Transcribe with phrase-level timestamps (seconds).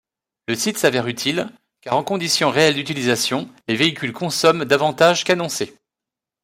[0.49, 1.51] Ce site s'avère utile,
[1.81, 5.77] car en conditions réelles d'utilisation, les véhicules consomment davantage qu'annoncé.